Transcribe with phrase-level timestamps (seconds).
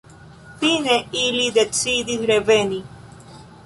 [0.61, 0.95] Fine
[1.25, 2.85] ili decidis reveni.